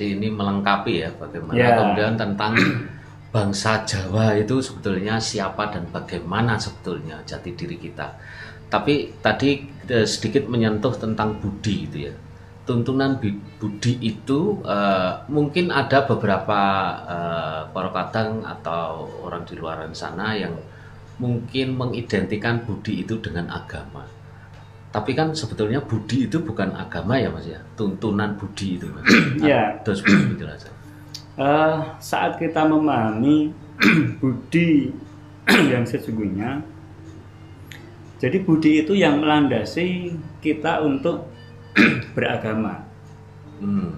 Jadi 0.00 0.16
ini 0.16 0.32
melengkapi 0.32 1.04
ya 1.04 1.12
bagaimana 1.12 1.60
Ya. 1.60 1.76
kemudian 1.76 2.16
tentang 2.16 2.56
bangsa 3.36 3.84
Jawa 3.84 4.32
itu 4.32 4.56
sebetulnya 4.64 5.20
siapa 5.20 5.68
dan 5.68 5.84
bagaimana 5.92 6.56
sebetulnya 6.56 7.20
jati 7.28 7.52
diri 7.52 7.76
kita. 7.76 8.16
Tapi 8.72 9.12
tadi 9.20 9.60
eh, 9.92 10.08
sedikit 10.08 10.48
menyentuh 10.48 10.96
tentang 10.96 11.36
budi 11.36 11.84
itu 11.84 12.08
ya. 12.08 12.16
Tuntunan 12.64 13.20
budi 13.60 14.00
itu 14.00 14.64
eh, 14.64 15.12
mungkin 15.28 15.68
ada 15.68 16.08
beberapa 16.08 16.60
para 17.68 17.90
kadang 17.92 18.40
atau 18.40 19.04
orang 19.28 19.44
di 19.44 19.52
luar 19.60 19.84
sana 19.92 20.32
yang 20.32 20.56
mungkin 21.20 21.76
mengidentikan 21.76 22.64
budi 22.64 23.04
itu 23.04 23.20
dengan 23.20 23.52
agama. 23.52 24.08
Tapi 24.90 25.14
kan 25.14 25.30
sebetulnya 25.30 25.78
budi 25.78 26.26
itu 26.26 26.42
bukan 26.42 26.74
agama 26.74 27.14
ya 27.14 27.30
mas 27.30 27.46
ya, 27.46 27.62
tuntunan 27.78 28.34
budi 28.34 28.74
itu 28.74 28.90
mas. 28.90 29.06
Ya. 29.50 29.78
Terus 29.86 30.02
penjelasan. 30.02 30.74
Eh, 31.38 31.78
saat 32.02 32.36
kita 32.42 32.66
memahami 32.66 33.54
budi 34.20 34.90
yang 35.72 35.86
sesungguhnya, 35.86 36.60
jadi 38.18 38.42
budi 38.42 38.82
itu 38.84 38.92
yang 38.98 39.22
melandasi 39.22 40.12
kita 40.42 40.82
untuk 40.82 41.30
beragama. 42.12 42.82
Hmm. 43.62 43.94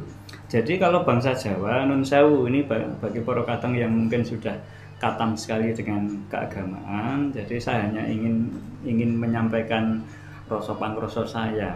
Jadi 0.53 0.77
kalau 0.77 1.03
bangsa 1.09 1.33
Jawa, 1.33 1.89
Nun 1.89 2.05
Sewu 2.05 2.45
ini 2.47 2.69
ba- 2.69 2.93
bagi 3.01 3.25
para 3.25 3.41
kadang 3.49 3.73
yang 3.73 3.89
mungkin 3.89 4.21
sudah 4.21 4.53
katam 5.01 5.35
sekali 5.35 5.73
dengan 5.75 6.07
keagamaan, 6.29 7.33
jadi 7.35 7.57
saya 7.59 7.91
hanya 7.91 8.07
ingin 8.07 8.53
ingin 8.87 9.19
menyampaikan 9.19 10.05
rasa 10.53 10.77
pangrasa 10.77 11.23
saya. 11.25 11.73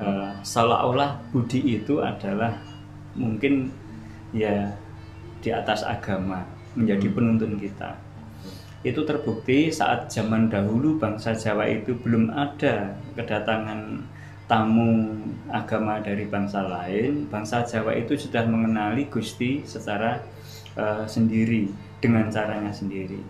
Eh, 0.00 0.32
seolah-olah 0.40 1.20
budi 1.28 1.76
itu 1.76 2.00
adalah 2.00 2.56
mungkin 3.12 3.68
ya 4.32 4.72
di 5.44 5.50
atas 5.52 5.84
agama 5.84 6.40
menjadi 6.72 7.06
penuntun 7.12 7.60
kita. 7.60 7.96
Itu 8.80 9.04
terbukti 9.04 9.68
saat 9.68 10.08
zaman 10.08 10.48
dahulu 10.48 10.96
bangsa 10.96 11.36
Jawa 11.36 11.68
itu 11.68 11.92
belum 12.00 12.32
ada 12.32 12.96
kedatangan 13.12 14.00
tamu 14.48 15.20
agama 15.52 16.00
dari 16.00 16.24
bangsa 16.24 16.64
lain. 16.64 17.28
Bangsa 17.28 17.60
Jawa 17.68 17.92
itu 17.92 18.16
sudah 18.16 18.42
mengenali 18.48 19.06
Gusti 19.12 19.60
secara 19.68 20.24
eh, 20.80 21.04
sendiri 21.04 21.68
dengan 22.00 22.32
caranya 22.32 22.72
sendiri. 22.72 23.20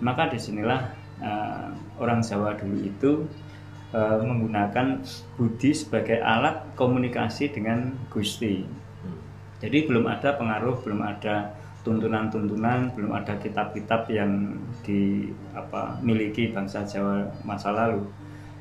Maka 0.00 0.32
di 0.32 0.40
sinilah 0.40 0.80
eh, 1.20 1.68
orang 2.00 2.24
Jawa 2.24 2.56
dulu 2.56 2.78
itu 2.80 3.12
eh, 3.92 4.18
menggunakan 4.20 5.00
budi 5.36 5.70
sebagai 5.72 6.20
alat 6.20 6.74
komunikasi 6.74 7.52
dengan 7.52 7.94
Gusti. 8.12 8.64
Jadi 9.58 9.78
belum 9.90 10.06
ada 10.06 10.38
pengaruh, 10.38 10.78
belum 10.86 11.02
ada 11.02 11.50
tuntunan-tuntunan, 11.82 12.94
belum 12.94 13.16
ada 13.16 13.38
kitab-kitab 13.40 14.06
yang 14.12 14.60
di 14.84 15.32
apa 15.54 15.98
miliki 16.04 16.52
bangsa 16.52 16.86
Jawa 16.86 17.26
masa 17.42 17.74
lalu. 17.74 18.06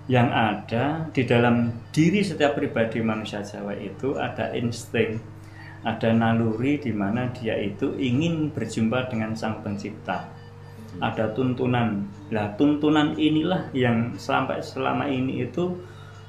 Yang 0.08 0.30
ada 0.32 0.84
di 1.12 1.24
dalam 1.28 1.76
diri 1.92 2.24
setiap 2.24 2.56
pribadi 2.56 3.04
manusia 3.04 3.44
Jawa 3.44 3.76
itu 3.76 4.16
ada 4.16 4.56
insting, 4.56 5.20
ada 5.84 6.10
naluri 6.16 6.80
di 6.80 6.96
mana 6.96 7.28
dia 7.36 7.60
itu 7.60 7.94
ingin 8.00 8.50
berjumpa 8.56 9.12
dengan 9.12 9.36
Sang 9.36 9.60
Pencipta. 9.60 10.37
Ada 10.98 11.34
tuntunan. 11.34 12.10
Lah 12.34 12.54
tuntunan 12.58 13.14
inilah 13.16 13.70
yang 13.72 14.18
sampai 14.18 14.62
selama 14.66 15.06
ini 15.08 15.46
itu 15.46 15.78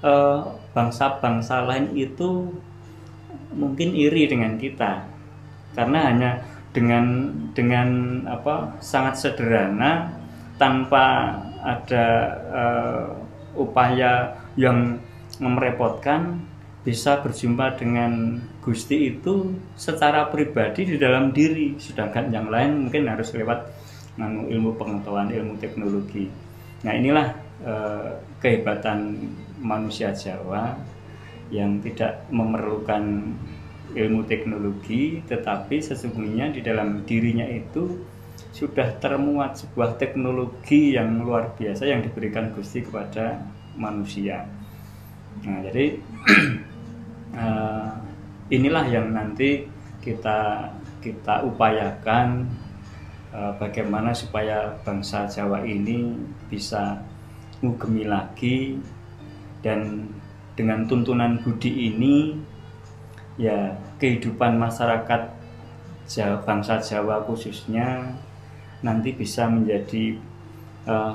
eh, 0.04 0.41
bangsa-bangsa 0.75 1.65
lain 1.66 1.97
itu 1.97 2.53
mungkin 3.53 3.97
iri 3.97 4.28
dengan 4.28 4.60
kita 4.60 5.09
karena 5.72 5.98
hanya 6.10 6.31
dengan 6.72 7.32
dengan 7.56 7.88
apa 8.28 8.78
sangat 8.84 9.19
sederhana 9.19 10.12
tanpa 10.60 11.34
ada 11.65 12.06
eh, 12.53 13.06
upaya 13.59 14.38
yang 14.54 15.00
merepotkan 15.38 16.44
bisa 16.87 17.21
berjumpa 17.21 17.76
dengan 17.76 18.41
Gusti 18.62 19.12
itu 19.12 19.54
secara 19.76 20.31
pribadi 20.31 20.88
di 20.88 20.97
dalam 20.97 21.34
diri 21.34 21.76
sedangkan 21.76 22.31
yang 22.32 22.48
lain 22.48 22.88
mungkin 22.88 23.10
harus 23.10 23.34
lewat 23.34 23.66
nganu 24.18 24.50
ilmu 24.50 24.74
pengetahuan 24.74 25.30
ilmu 25.30 25.54
teknologi 25.62 26.26
nah 26.82 26.92
inilah 26.94 27.28
eh, 27.62 28.10
kehebatan 28.42 29.14
manusia 29.62 30.10
Jawa 30.14 30.74
yang 31.48 31.80
tidak 31.80 32.28
memerlukan 32.28 33.34
ilmu 33.96 34.20
teknologi 34.28 35.24
tetapi 35.24 35.80
sesungguhnya 35.80 36.52
di 36.52 36.60
dalam 36.60 37.06
dirinya 37.08 37.46
itu 37.48 38.04
sudah 38.52 38.98
termuat 38.98 39.58
sebuah 39.62 39.96
teknologi 39.96 40.98
yang 40.98 41.22
luar 41.22 41.54
biasa 41.54 41.86
yang 41.86 42.02
diberikan 42.02 42.50
Gusti 42.54 42.82
kepada 42.82 43.38
manusia. 43.78 44.46
Nah, 45.46 45.62
jadi 45.62 45.94
eh, 47.38 47.90
inilah 48.50 48.84
yang 48.90 49.14
nanti 49.14 49.68
kita 50.02 50.70
kita 50.98 51.46
upayakan 51.46 52.50
eh, 53.33 53.53
bagaimana 53.56 54.15
supaya 54.15 54.77
bangsa 54.84 55.28
Jawa 55.28 55.65
ini 55.65 56.16
bisa 56.49 57.00
ngugemi 57.61 58.06
lagi 58.06 58.78
dan 59.65 60.06
dengan 60.55 60.87
tuntunan 60.87 61.39
budi 61.43 61.91
ini 61.91 62.39
ya 63.39 63.75
kehidupan 63.99 64.59
masyarakat 64.59 65.22
Jawa, 66.09 66.41
bangsa 66.43 66.81
Jawa 66.81 67.22
khususnya 67.27 68.15
nanti 68.83 69.12
bisa 69.15 69.50
menjadi 69.50 70.16
eh, 70.87 71.15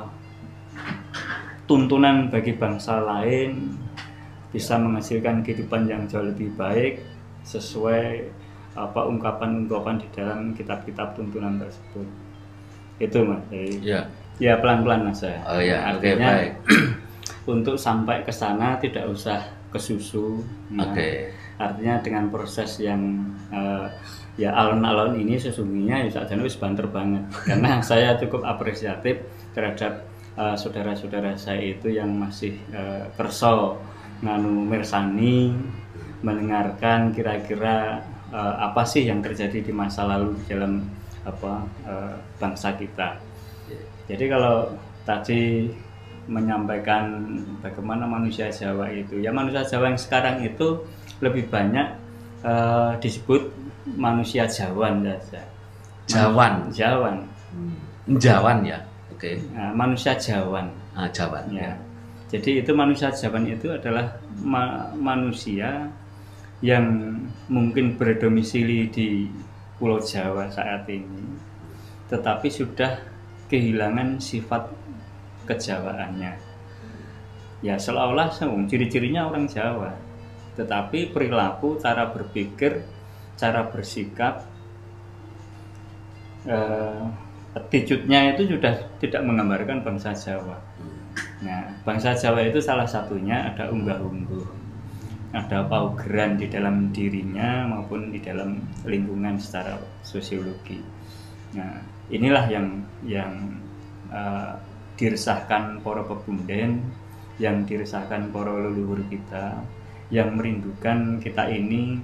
tuntunan 1.63 2.28
bagi 2.28 2.53
bangsa 2.59 3.00
lain 3.00 3.80
bisa 4.53 4.78
menghasilkan 4.78 5.41
kehidupan 5.41 5.90
yang 5.90 6.06
jauh 6.06 6.22
lebih 6.22 6.53
baik 6.53 7.01
sesuai 7.41 8.30
apa 8.73 9.06
ungkapan-ungkapan 9.06 10.01
di 10.01 10.07
dalam 10.11 10.39
kitab-kitab 10.53 11.13
tuntunan 11.13 11.61
tersebut 11.61 12.07
itu 12.97 13.17
mas 13.22 13.41
jadi 13.50 13.73
Ya. 13.81 14.01
ya 14.41 14.53
pelan-pelan 14.57 15.09
mas 15.09 15.22
ya 15.22 15.38
Oh 15.45 15.61
ya, 15.61 15.94
artinya 15.94 16.29
baik. 16.41 16.53
untuk 17.53 17.75
sampai 17.75 18.23
ke 18.23 18.31
sana 18.31 18.79
tidak 18.79 19.06
usah 19.09 19.39
ke 19.69 19.78
susu 19.78 20.41
ya. 20.72 20.85
Oke. 20.85 21.09
artinya 21.53 22.01
dengan 22.01 22.33
proses 22.33 22.81
yang 22.81 23.01
eh, 23.53 23.88
ya 24.35 24.50
alon-alon 24.53 25.22
ini 25.22 25.38
sesungguhnya 25.38 26.09
ya 26.09 26.09
saat 26.09 26.33
wis 26.41 26.57
banter 26.57 26.89
banget 26.89 27.22
karena 27.50 27.78
saya 27.79 28.17
cukup 28.17 28.41
apresiatif 28.41 29.22
terhadap 29.53 30.01
eh, 30.33 30.56
saudara-saudara 30.57 31.38
saya 31.38 31.62
itu 31.62 31.94
yang 31.94 32.09
masih 32.09 32.57
eh, 32.73 33.06
kerso 33.13 33.78
nganu 34.23 34.66
mirsani 34.66 35.51
mendengarkan 36.23 37.12
kira-kira 37.12 38.01
eh, 38.33 38.55
apa 38.57 38.81
sih 38.83 39.05
yang 39.05 39.21
terjadi 39.21 39.61
di 39.61 39.71
masa 39.71 40.09
lalu 40.09 40.33
di 40.41 40.44
dalam 40.49 40.81
apa 41.23 41.63
eh, 41.85 42.16
bangsa 42.41 42.75
kita 42.75 43.21
jadi 44.09 44.25
kalau 44.27 44.75
tadi 45.07 45.71
menyampaikan 46.27 47.35
bagaimana 47.59 48.07
manusia 48.07 48.47
Jawa 48.47 48.88
itu, 48.91 49.19
ya 49.19 49.31
manusia 49.31 49.63
Jawa 49.67 49.91
yang 49.91 49.99
sekarang 49.99 50.39
itu 50.44 50.83
lebih 51.19 51.47
banyak 51.51 51.88
eh, 52.44 52.91
disebut 52.99 53.51
manusia 53.95 54.47
Jawan 54.47 55.03
saja. 55.03 55.44
Jawan. 56.07 56.71
Jawan. 56.71 57.15
Jawan 58.19 58.57
ya. 58.63 58.80
Oke. 59.12 59.39
Nah, 59.56 59.71
manusia 59.71 60.15
Jawan. 60.15 60.68
Ah, 60.95 61.07
Jawan. 61.12 61.47
Ya. 61.51 61.75
Jadi 62.31 62.63
itu 62.63 62.71
manusia 62.75 63.12
Jawan 63.12 63.47
itu 63.47 63.71
adalah 63.71 64.19
ma- 64.39 64.91
manusia 64.95 65.88
yang 66.63 67.19
mungkin 67.51 68.00
berdomisili 68.00 68.88
di 68.88 69.27
Pulau 69.75 70.00
Jawa 70.00 70.48
saat 70.48 70.88
ini, 70.88 71.36
tetapi 72.07 72.48
sudah 72.48 73.04
kehilangan 73.51 74.24
sifat 74.24 74.71
kejawaannya. 75.44 76.39
Ya 77.60 77.75
seolah-olah 77.75 78.31
ciri-cirinya 78.71 79.27
orang 79.27 79.51
Jawa, 79.51 79.92
tetapi 80.56 81.12
perilaku, 81.12 81.83
cara 81.83 82.07
berpikir, 82.15 82.88
cara 83.36 83.68
bersikap, 83.68 84.48
eh, 86.48 87.04
attitude-nya 87.59 88.39
itu 88.39 88.56
sudah 88.56 88.88
tidak 89.04 89.19
menggambarkan 89.27 89.83
bangsa 89.83 90.16
Jawa. 90.16 90.63
Nah, 91.44 91.75
bangsa 91.83 92.16
Jawa 92.16 92.39
itu 92.48 92.63
salah 92.63 92.88
satunya 92.88 93.51
ada 93.51 93.68
unggah-ungguh, 93.68 94.62
ada 95.33 95.65
paugeran 95.65 96.38
di 96.38 96.45
dalam 96.45 96.94
dirinya 96.94 97.65
maupun 97.65 98.13
di 98.13 98.21
dalam 98.21 98.62
lingkungan 98.85 99.41
secara 99.41 99.81
sosiologi. 100.06 100.77
Nah, 101.57 101.81
inilah 102.13 102.45
yang 102.50 102.68
yang 103.01 103.57
eh, 104.13 104.53
diresahkan 104.94 105.81
para 105.81 106.06
pebunden, 106.06 106.85
yang 107.41 107.65
diresahkan 107.65 108.30
para 108.30 108.53
leluhur 108.53 109.01
kita, 109.09 109.57
yang 110.13 110.38
merindukan 110.38 111.18
kita 111.18 111.50
ini 111.50 111.97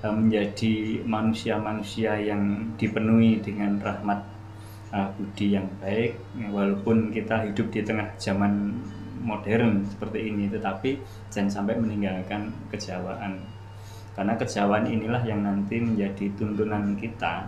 uh, 0.00 0.14
menjadi 0.14 1.04
manusia-manusia 1.04 2.16
yang 2.16 2.72
dipenuhi 2.80 3.44
dengan 3.44 3.76
rahmat 3.76 4.24
uh, 4.96 5.12
budi 5.12 5.60
yang 5.60 5.68
baik 5.84 6.16
walaupun 6.48 7.12
kita 7.12 7.44
hidup 7.44 7.68
di 7.68 7.80
tengah 7.84 8.08
zaman 8.16 8.80
modern 9.20 9.84
seperti 9.86 10.32
ini 10.32 10.48
tetapi 10.48 10.98
jangan 11.28 11.52
sampai 11.52 11.76
meninggalkan 11.76 12.50
kejawaan 12.72 13.38
karena 14.16 14.34
kejawaan 14.34 14.84
inilah 14.88 15.22
yang 15.22 15.46
nanti 15.46 15.78
menjadi 15.78 16.32
tuntunan 16.34 16.98
kita 16.98 17.46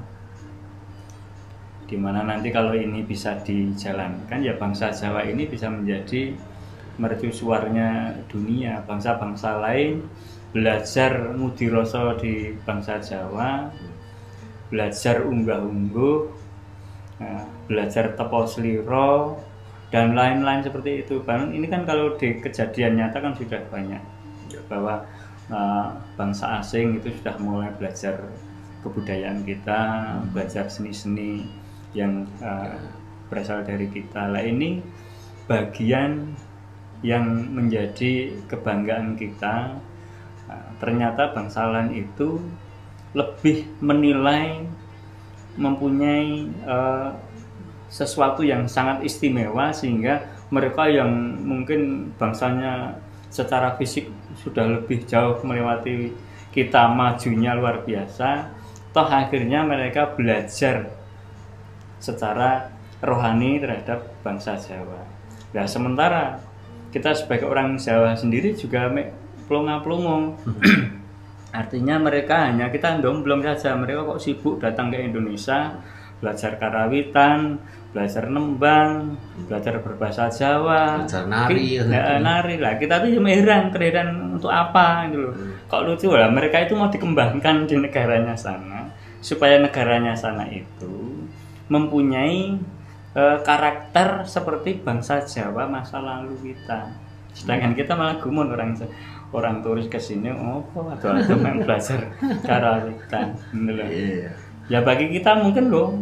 di 1.92 2.00
mana 2.00 2.24
nanti 2.24 2.48
kalau 2.48 2.72
ini 2.72 3.04
bisa 3.04 3.36
dijalankan 3.44 4.40
ya 4.40 4.56
bangsa 4.56 4.88
Jawa 4.96 5.28
ini 5.28 5.44
bisa 5.44 5.68
menjadi 5.68 6.32
mercusuarnya 6.96 8.16
dunia 8.32 8.80
bangsa-bangsa 8.88 9.60
lain 9.60 10.00
belajar 10.56 11.36
mudiroso 11.36 12.16
di 12.16 12.56
bangsa 12.64 12.96
Jawa 12.96 13.68
belajar 14.72 15.20
unggah-ungguh 15.20 16.16
nah, 17.20 17.44
belajar 17.68 18.16
tepo 18.16 18.48
seliro 18.48 19.36
dan 19.92 20.16
lain-lain 20.16 20.64
seperti 20.64 21.04
itu. 21.04 21.20
Bang 21.20 21.52
ini 21.52 21.68
kan 21.68 21.84
kalau 21.84 22.16
di 22.16 22.40
kejadian 22.40 22.96
nyata 22.96 23.20
kan 23.20 23.36
sudah 23.36 23.60
banyak. 23.68 24.00
Bahwa 24.66 25.04
uh, 25.52 25.92
bangsa 26.16 26.64
asing 26.64 26.96
itu 26.98 27.12
sudah 27.20 27.36
mulai 27.36 27.68
belajar 27.76 28.16
kebudayaan 28.82 29.44
kita 29.46 29.80
belajar 30.32 30.66
seni-seni 30.66 31.46
yang 31.92 32.24
uh, 32.40 32.80
berasal 33.28 33.60
dari 33.62 33.86
kita. 33.92 34.32
Lah 34.32 34.40
ini 34.40 34.80
bagian 35.44 36.32
yang 37.04 37.28
menjadi 37.52 38.32
kebanggaan 38.48 39.20
kita. 39.20 39.76
Uh, 40.48 40.70
ternyata 40.80 41.36
bangsalan 41.36 41.92
itu 41.92 42.40
lebih 43.12 43.68
menilai 43.84 44.64
mempunyai 45.60 46.48
uh, 46.64 47.12
sesuatu 47.92 48.40
yang 48.40 48.64
sangat 48.64 49.04
istimewa 49.04 49.68
sehingga 49.68 50.24
mereka 50.48 50.88
yang 50.88 51.12
mungkin 51.44 52.08
bangsanya 52.16 52.96
secara 53.28 53.76
fisik 53.76 54.08
sudah 54.40 54.80
lebih 54.80 55.04
jauh 55.04 55.36
melewati 55.44 56.08
kita 56.52 56.88
majunya 56.88 57.52
luar 57.52 57.84
biasa 57.84 58.48
toh 58.96 59.08
akhirnya 59.08 59.60
mereka 59.64 60.08
belajar 60.16 60.88
secara 62.00 62.72
rohani 63.04 63.60
terhadap 63.60 64.08
bangsa 64.24 64.56
Jawa. 64.56 65.04
Nah 65.52 65.64
sementara 65.68 66.40
kita 66.92 67.12
sebagai 67.12 67.48
orang 67.48 67.76
Jawa 67.76 68.16
sendiri 68.16 68.56
juga 68.56 68.88
pelongo-pelongo 69.48 70.36
artinya 71.60 72.00
mereka 72.00 72.48
hanya 72.48 72.72
kita 72.72 73.00
belum 73.00 73.44
saja 73.44 73.76
mereka 73.76 74.08
kok 74.08 74.20
sibuk 74.20 74.60
datang 74.60 74.88
ke 74.88 75.04
Indonesia 75.04 75.76
belajar 76.22 76.54
karawitan 76.56 77.58
belajar 77.92 78.24
nembang, 78.24 79.20
belajar 79.44 79.84
berbahasa 79.84 80.32
Jawa, 80.32 81.04
belajar 81.04 81.28
nari, 81.28 81.76
ya, 81.76 81.84
ya, 81.84 82.16
nari 82.24 82.56
lah. 82.56 82.80
Kita 82.80 83.04
tuh 83.04 83.12
cuma 83.12 83.28
heran, 83.28 83.68
terheran 83.68 84.40
untuk 84.40 84.48
apa 84.48 85.12
gitu 85.12 85.28
loh. 85.28 85.32
Hmm. 85.36 85.68
Kok 85.68 85.82
lucu 85.84 86.08
lah, 86.08 86.32
mereka 86.32 86.64
itu 86.64 86.72
mau 86.72 86.88
dikembangkan 86.88 87.68
di 87.68 87.76
negaranya 87.76 88.32
sana 88.32 88.88
supaya 89.22 89.60
negaranya 89.60 90.16
sana 90.18 90.48
itu 90.50 91.28
mempunyai 91.70 92.58
uh, 93.14 93.38
karakter 93.44 94.24
seperti 94.24 94.80
bangsa 94.80 95.28
Jawa 95.28 95.68
masa 95.68 96.00
lalu 96.00 96.52
kita. 96.52 96.96
Sedangkan 97.36 97.76
kita 97.76 97.92
malah 97.92 98.16
gumun 98.24 98.56
orang 98.56 98.72
orang 99.32 99.64
turis 99.64 99.88
ke 99.88 100.00
sini, 100.00 100.32
oh, 100.32 100.64
atau 100.92 101.12
atau 101.16 101.36
main 101.40 101.60
belajar 101.60 102.12
karawitan, 102.48 103.36
gitu 103.52 103.72
loh. 103.72 103.88
Yeah. 103.88 104.51
Ya 104.72 104.80
bagi 104.80 105.12
kita 105.12 105.36
mungkin 105.36 105.68
loh 105.68 105.92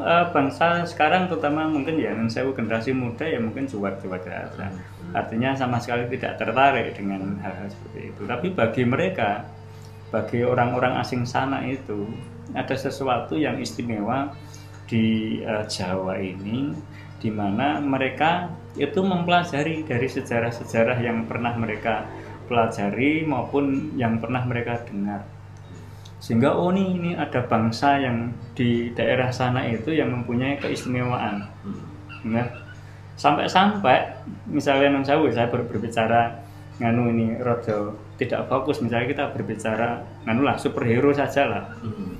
uh, 0.00 0.32
bangsa 0.32 0.88
sekarang 0.88 1.28
terutama 1.28 1.68
mungkin 1.68 2.00
ya 2.00 2.16
saya 2.32 2.48
generasi 2.56 2.96
muda 2.96 3.28
ya 3.28 3.36
mungkin 3.36 3.68
cuek-cuek 3.68 4.24
saja. 4.24 4.72
Artinya 5.12 5.52
sama 5.52 5.76
sekali 5.76 6.08
tidak 6.16 6.40
tertarik 6.40 6.96
dengan 6.96 7.36
hal-hal 7.44 7.68
seperti 7.68 8.08
itu. 8.16 8.22
Tapi 8.24 8.56
bagi 8.56 8.88
mereka, 8.88 9.44
bagi 10.08 10.40
orang-orang 10.40 10.96
asing 11.04 11.28
sana 11.28 11.60
itu 11.68 12.08
ada 12.56 12.72
sesuatu 12.72 13.36
yang 13.36 13.60
istimewa 13.60 14.32
di 14.88 15.38
uh, 15.44 15.68
Jawa 15.68 16.16
ini 16.16 16.72
di 17.20 17.28
mana 17.28 17.76
mereka 17.76 18.48
itu 18.80 19.04
mempelajari 19.04 19.84
dari 19.84 20.08
sejarah-sejarah 20.08 20.96
yang 21.04 21.28
pernah 21.28 21.52
mereka 21.60 22.08
pelajari 22.48 23.28
maupun 23.28 23.92
yang 24.00 24.16
pernah 24.16 24.48
mereka 24.48 24.80
dengar 24.88 25.28
sehingga 26.18 26.50
oh 26.50 26.74
ini 26.74 26.98
ini 26.98 27.10
ada 27.14 27.46
bangsa 27.46 28.02
yang 28.02 28.34
di 28.58 28.90
daerah 28.90 29.30
sana 29.30 29.62
itu 29.70 29.94
yang 29.94 30.10
mempunyai 30.10 30.58
keistimewaan 30.58 31.46
hmm. 31.62 32.34
ya 32.34 32.44
sampai-sampai 33.14 34.18
misalnya 34.50 34.94
non 34.94 35.06
saya 35.06 35.22
saya 35.30 35.46
ber 35.50 35.66
berbicara 35.66 36.42
nganu 36.78 37.10
ini 37.14 37.26
rojo 37.38 37.94
tidak 38.18 38.50
fokus 38.50 38.82
misalnya 38.82 39.06
kita 39.10 39.24
berbicara 39.34 40.02
nganu 40.26 40.42
lah 40.46 40.58
superhero 40.58 41.10
saja 41.14 41.46
lah 41.46 41.64
hmm. 41.82 42.14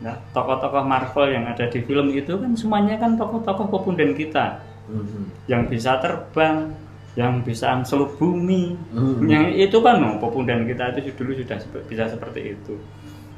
nah 0.00 0.16
tokoh-tokoh 0.32 0.84
Marvel 0.84 1.32
yang 1.32 1.44
ada 1.48 1.68
di 1.68 1.80
film 1.84 2.12
itu 2.12 2.36
kan 2.36 2.52
semuanya 2.56 2.96
kan 2.96 3.20
tokoh-tokoh 3.20 3.68
popunden 3.68 4.16
kita 4.16 4.60
hmm. 4.88 5.48
yang 5.48 5.68
bisa 5.68 6.00
terbang 6.00 6.72
yang 7.12 7.44
bisa 7.44 7.76
seluk 7.84 8.16
bumi 8.16 8.76
hmm. 8.96 9.28
yang 9.28 9.52
itu 9.52 9.76
kan 9.84 10.00
no, 10.00 10.16
popunden 10.16 10.64
kita 10.64 10.96
itu 10.96 11.12
dulu 11.12 11.36
sudah 11.36 11.60
bisa 11.84 12.04
seperti 12.08 12.56
itu 12.56 12.80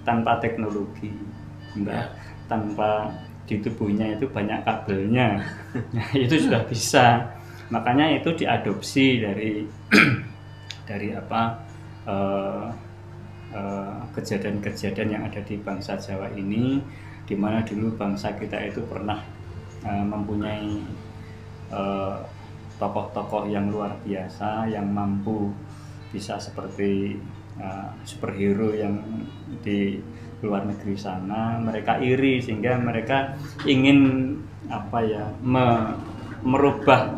tanpa 0.05 0.39
teknologi. 0.39 1.11
Enggak 1.75 2.07
ya. 2.07 2.07
tanpa 2.45 3.11
di 3.49 3.61
tubuhnya 3.61 4.17
itu 4.17 4.29
banyak 4.29 4.63
kabelnya. 4.65 5.41
Nah, 5.97 6.09
itu 6.15 6.39
sudah 6.39 6.63
bisa. 6.69 7.35
Makanya 7.73 8.21
itu 8.21 8.31
diadopsi 8.37 9.19
dari 9.25 9.67
dari 10.89 11.09
apa 11.17 11.43
kejadian 12.05 12.77
eh, 13.57 13.99
kejadian-kejadian 14.13 15.09
yang 15.09 15.23
ada 15.25 15.41
di 15.41 15.57
bangsa 15.57 15.97
Jawa 15.97 16.29
ini 16.37 16.79
di 17.25 17.35
mana 17.35 17.65
dulu 17.65 17.97
bangsa 17.97 18.37
kita 18.37 18.61
itu 18.69 18.85
pernah 18.85 19.17
uh, 19.81 20.05
mempunyai 20.05 20.85
tokoh-tokoh 22.77 23.49
uh, 23.49 23.51
yang 23.51 23.73
luar 23.73 23.97
biasa 24.05 24.69
yang 24.69 24.85
mampu 24.93 25.49
bisa 26.13 26.37
seperti 26.37 27.17
uh, 27.61 27.91
superhero 28.03 28.75
yang 28.75 29.01
di 29.63 30.01
luar 30.45 30.69
negeri 30.69 30.95
sana 31.01 31.57
mereka 31.57 31.97
iri 32.03 32.45
sehingga 32.45 32.77
mereka 32.77 33.39
ingin 33.65 34.33
apa 34.69 34.99
ya 35.05 35.25
me, 35.41 35.97
merubah 36.45 37.17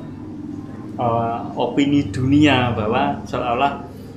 uh, 0.99 1.51
opini 1.59 2.07
dunia 2.11 2.71
bahwa 2.75 3.19
seolah-olah 3.27 3.73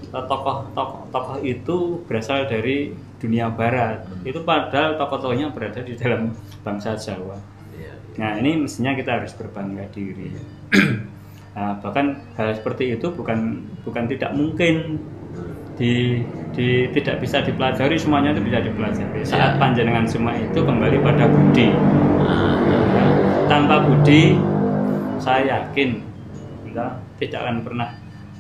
tokoh-tokoh 0.10 1.14
tokoh 1.14 1.38
itu 1.46 2.02
berasal 2.10 2.50
dari 2.50 2.94
dunia 3.22 3.54
barat 3.54 4.06
hmm. 4.06 4.30
itu 4.30 4.42
padahal 4.42 4.98
tokoh-tokohnya 4.98 5.54
berada 5.54 5.86
di 5.86 5.94
dalam 5.94 6.34
bangsa 6.66 6.98
Jawa 6.98 7.38
yeah. 7.78 7.94
nah 8.18 8.32
ini 8.42 8.66
mestinya 8.66 8.98
kita 8.98 9.22
harus 9.22 9.34
berbangga 9.38 9.86
diri 9.94 10.34
yeah. 10.34 10.46
nah, 11.58 11.78
bahkan 11.78 12.26
hal 12.40 12.58
seperti 12.58 12.98
itu 12.98 13.14
bukan 13.14 13.70
bukan 13.86 14.04
tidak 14.10 14.34
mungkin 14.34 14.98
di, 15.80 16.20
di 16.52 16.92
tidak 16.92 17.24
bisa 17.24 17.40
dipelajari 17.40 17.96
semuanya 17.96 18.36
itu 18.36 18.44
bisa 18.44 18.60
dipelajari. 18.60 19.24
Saat 19.24 19.56
ya. 19.56 19.58
panjenengan 19.58 20.04
semua 20.04 20.36
itu 20.36 20.60
kembali 20.60 21.00
pada 21.00 21.26
budi. 21.32 21.72
Ya. 22.20 23.06
tanpa 23.48 23.82
budi 23.88 24.36
saya 25.24 25.58
yakin 25.58 26.04
kita 26.68 27.00
tidak 27.18 27.40
akan 27.48 27.58
pernah 27.64 27.90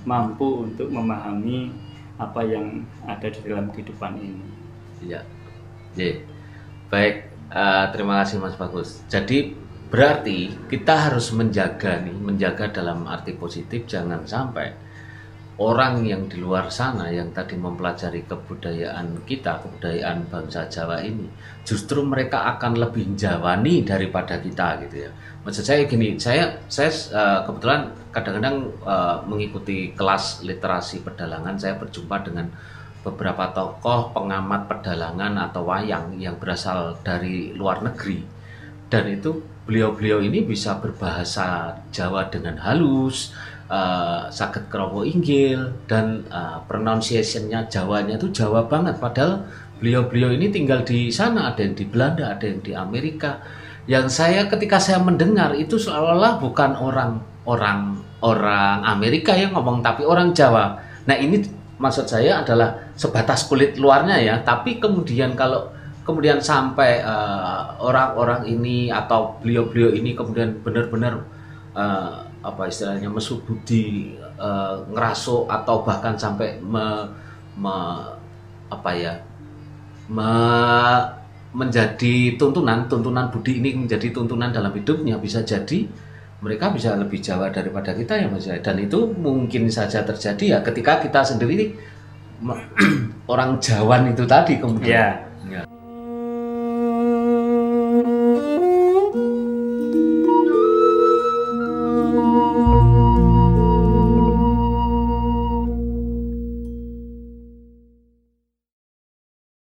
mampu 0.03 0.67
untuk 0.67 0.91
memahami 0.91 1.71
apa 2.19 2.43
yang 2.43 2.83
ada 3.07 3.31
di 3.31 3.39
dalam 3.47 3.71
kehidupan 3.71 4.19
ini. 4.19 4.47
Ya 5.07 5.23
ya 5.95 6.19
baik 6.91 7.31
uh, 7.55 7.87
terima 7.95 8.19
kasih 8.21 8.43
Mas 8.43 8.59
Bagus. 8.59 8.99
Jadi 9.07 9.55
berarti 9.89 10.53
kita 10.67 11.09
harus 11.09 11.31
menjaga 11.31 12.03
nih 12.03 12.13
menjaga 12.19 12.69
dalam 12.69 13.07
arti 13.07 13.33
positif 13.33 13.87
jangan 13.89 14.27
sampai 14.27 14.88
orang 15.59 16.07
yang 16.07 16.31
di 16.31 16.39
luar 16.39 16.71
sana 16.71 17.11
yang 17.11 17.35
tadi 17.35 17.59
mempelajari 17.59 18.23
kebudayaan 18.23 19.27
kita, 19.27 19.59
kebudayaan 19.59 20.31
bangsa 20.31 20.71
Jawa 20.71 21.03
ini, 21.03 21.27
justru 21.67 21.99
mereka 22.01 22.55
akan 22.55 22.79
lebih 22.79 23.13
jawani 23.19 23.83
daripada 23.83 24.39
kita 24.39 24.79
gitu 24.87 25.05
ya. 25.05 25.11
Maksud 25.43 25.63
saya 25.67 25.83
gini, 25.83 26.15
saya 26.15 26.63
saya 26.71 26.89
uh, 27.11 27.39
kebetulan 27.43 27.91
kadang-kadang 28.15 28.71
uh, 28.87 29.19
mengikuti 29.27 29.91
kelas 29.91 30.47
literasi 30.47 31.03
pedalangan, 31.03 31.59
saya 31.59 31.75
berjumpa 31.75 32.23
dengan 32.23 32.47
beberapa 33.03 33.51
tokoh 33.51 34.15
pengamat 34.15 34.67
pedalangan 34.71 35.35
atau 35.51 35.67
wayang 35.67 36.15
yang 36.19 36.39
berasal 36.39 36.95
dari 37.03 37.51
luar 37.51 37.83
negeri. 37.83 38.23
Dan 38.89 39.05
itu 39.05 39.37
beliau-beliau 39.69 40.25
ini 40.25 40.41
bisa 40.41 40.81
berbahasa 40.81 41.77
Jawa 41.93 42.25
dengan 42.33 42.57
halus, 42.57 43.37
uh, 43.69 44.27
sakit 44.27 44.67
kerowo 44.67 45.05
inggil 45.05 45.71
dan 45.85 46.25
uh, 46.33 46.59
pronunciationnya 46.65 47.69
Jawanya 47.69 48.17
itu 48.17 48.33
Jawa 48.33 48.65
banget 48.65 48.97
padahal 48.97 49.45
beliau-beliau 49.79 50.35
ini 50.35 50.51
tinggal 50.51 50.83
di 50.83 51.07
sana, 51.09 51.55
ada 51.55 51.63
yang 51.63 51.73
di 51.73 51.87
Belanda, 51.87 52.35
ada 52.35 52.43
yang 52.43 52.59
di 52.59 52.75
Amerika. 52.75 53.39
Yang 53.87 54.11
saya 54.11 54.45
ketika 54.45 54.77
saya 54.77 54.99
mendengar 55.01 55.55
itu 55.55 55.79
seolah-olah 55.79 56.37
bukan 56.37 56.77
orang 56.77 57.11
orang 57.47 57.97
orang 58.21 58.85
Amerika 58.85 59.33
yang 59.33 59.55
ngomong 59.55 59.81
tapi 59.81 60.03
orang 60.05 60.35
Jawa. 60.35 60.77
Nah, 61.07 61.15
ini 61.15 61.41
maksud 61.79 62.05
saya 62.05 62.43
adalah 62.43 62.93
sebatas 62.99 63.47
kulit 63.47 63.79
luarnya 63.79 64.19
ya, 64.19 64.35
tapi 64.43 64.77
kemudian 64.77 65.33
kalau 65.33 65.71
kemudian 66.03 66.43
sampai 66.43 67.01
eh, 67.01 67.61
orang-orang 67.79 68.45
ini 68.45 68.91
atau 68.91 69.39
beliau-beliau 69.41 69.95
ini 69.95 70.13
kemudian 70.13 70.59
benar-benar 70.61 71.23
eh, 71.75 72.17
apa 72.39 72.63
istilahnya 72.71 73.09
mesuk 73.11 73.43
budi 73.47 74.15
eh, 74.19 74.75
ngeraso 74.93 75.45
atau 75.49 75.83
bahkan 75.83 76.15
sampai 76.15 76.57
me, 76.63 77.05
me- 77.57 78.15
apa 78.69 78.91
ya 78.93 79.13
me- 80.09 81.07
menjadi 81.49 82.37
tuntunan 82.37 82.85
tuntunan 82.85 83.33
budi 83.33 83.57
ini 83.57 83.73
menjadi 83.73 84.13
tuntunan 84.13 84.53
dalam 84.53 84.69
hidupnya. 84.73 85.17
Bisa 85.17 85.41
jadi 85.41 85.89
mereka 86.39 86.71
bisa 86.71 86.93
lebih 86.95 87.19
Jawa 87.19 87.49
daripada 87.51 87.91
kita 87.91 88.15
ya 88.15 88.29
Mas 88.31 88.47
Yai. 88.47 88.61
dan 88.63 88.79
itu 88.79 89.11
mungkin 89.17 89.67
saja 89.67 90.05
terjadi 90.07 90.55
ya 90.55 90.59
ketika 90.63 91.01
kita 91.03 91.19
sendiri 91.25 91.75
orang 93.31 93.59
Jawan 93.59 94.13
itu 94.15 94.23
tadi 94.23 94.57
kemudian. 94.61 94.95
Ya, 94.95 95.09